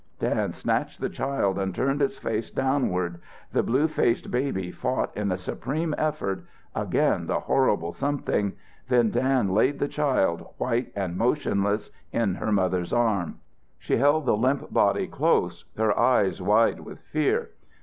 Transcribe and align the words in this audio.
Dan 0.17 0.51
snatched 0.51 0.99
the 0.99 1.09
child 1.11 1.59
and 1.59 1.75
turned 1.75 2.01
it 2.01 2.11
face 2.13 2.49
downward. 2.49 3.21
The 3.51 3.61
blue 3.61 3.87
faced 3.87 4.31
baby 4.31 4.71
fought 4.71 5.15
in 5.15 5.31
a 5.31 5.37
supreme 5.37 5.93
effort 5.95 6.41
again 6.73 7.27
the 7.27 7.41
horrible 7.41 7.93
something 7.93 8.53
then 8.89 9.11
Dan 9.11 9.49
laid 9.53 9.77
the 9.77 9.87
child, 9.87 10.47
white 10.57 10.91
and 10.95 11.19
motionless, 11.19 11.91
in 12.11 12.33
her 12.33 12.51
mother's 12.51 12.91
arms. 12.91 13.35
She 13.77 13.97
held 13.97 14.25
the 14.25 14.35
limp 14.35 14.73
body 14.73 15.05
close, 15.05 15.65
her 15.77 15.95
eyes 15.95 16.41
wide 16.41 16.79
with 16.79 16.97
fear. 17.01 17.51